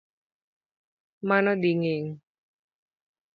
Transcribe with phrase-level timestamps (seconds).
[1.27, 2.11] Mano dhi geng'